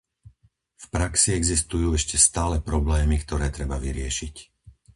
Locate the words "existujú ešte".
1.39-2.17